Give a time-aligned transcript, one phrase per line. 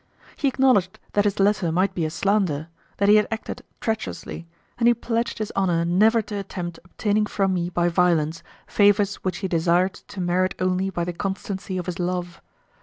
[0.35, 4.47] He acknowledged that his letter might be a slander, that he had acted treacherously,
[4.79, 9.37] and he pledged his honour never to attempt obtaining from me by violence favours which
[9.45, 12.41] he desired to merit only by the constancy of his love.